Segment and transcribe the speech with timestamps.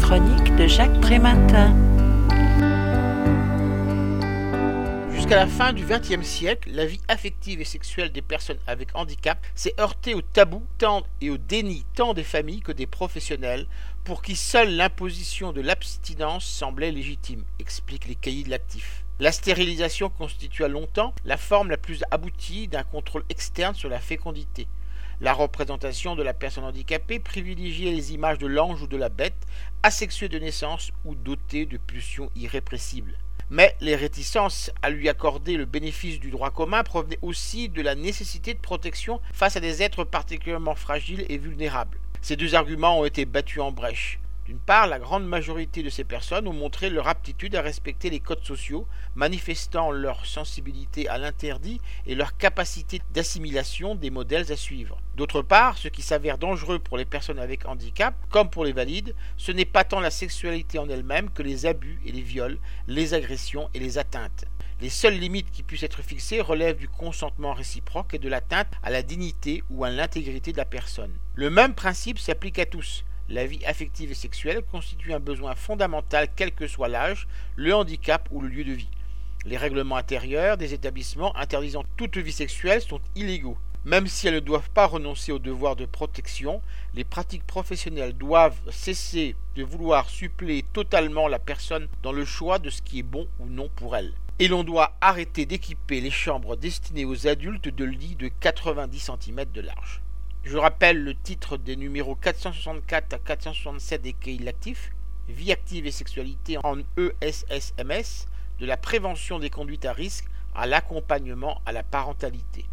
[0.00, 1.74] chroniques de Jacques Prématin.
[5.12, 9.38] Jusqu'à la fin du XXe siècle, la vie affective et sexuelle des personnes avec handicap
[9.54, 13.66] s'est heurtée au tabou tant et au déni tant des familles que des professionnels,
[14.02, 19.04] pour qui seule l'imposition de l'abstinence semblait légitime, expliquent les cahiers de l'actif.
[19.20, 24.66] La stérilisation constitua longtemps la forme la plus aboutie d'un contrôle externe sur la fécondité.
[25.22, 29.46] La représentation de la personne handicapée privilégiait les images de l'ange ou de la bête,
[29.82, 33.18] asexuée de naissance ou dotée de pulsions irrépressibles.
[33.50, 37.94] Mais les réticences à lui accorder le bénéfice du droit commun provenaient aussi de la
[37.94, 41.98] nécessité de protection face à des êtres particulièrement fragiles et vulnérables.
[42.22, 44.20] Ces deux arguments ont été battus en brèche.
[44.50, 48.18] D'une part, la grande majorité de ces personnes ont montré leur aptitude à respecter les
[48.18, 55.00] codes sociaux, manifestant leur sensibilité à l'interdit et leur capacité d'assimilation des modèles à suivre.
[55.14, 59.14] D'autre part, ce qui s'avère dangereux pour les personnes avec handicap, comme pour les valides,
[59.36, 63.14] ce n'est pas tant la sexualité en elle-même que les abus et les viols, les
[63.14, 64.46] agressions et les atteintes.
[64.80, 68.90] Les seules limites qui puissent être fixées relèvent du consentement réciproque et de l'atteinte à
[68.90, 71.12] la dignité ou à l'intégrité de la personne.
[71.36, 76.28] Le même principe s'applique à tous la vie affective et sexuelle constitue un besoin fondamental
[76.34, 78.90] quel que soit l'âge, le handicap ou le lieu de vie.
[79.46, 83.56] Les règlements intérieurs des établissements interdisant toute vie sexuelle sont illégaux.
[83.84, 86.60] Même si elles ne doivent pas renoncer au devoir de protection,
[86.92, 92.68] les pratiques professionnelles doivent cesser de vouloir suppléer totalement la personne dans le choix de
[92.68, 94.12] ce qui est bon ou non pour elle.
[94.40, 99.44] Et l'on doit arrêter d'équiper les chambres destinées aux adultes de lits de 90 cm
[99.52, 100.02] de large.
[100.42, 104.40] Je rappelle le titre des numéros 464 à 467 des cahiers
[105.28, 108.26] Vie active et sexualité en ESSMS,
[108.58, 110.24] de la prévention des conduites à risque
[110.54, 112.64] à l'accompagnement à la parentalité.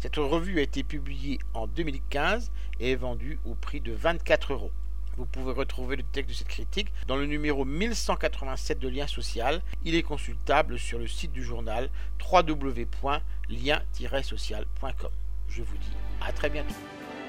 [0.00, 4.72] Cette revue a été publiée en 2015 et est vendue au prix de 24 euros.
[5.18, 9.60] Vous pouvez retrouver le texte de cette critique dans le numéro 1187 de Lien Social.
[9.84, 11.90] Il est consultable sur le site du journal
[12.32, 15.10] www.lien-social.com.
[15.48, 15.92] Je vous dis
[16.22, 16.72] à très bientôt.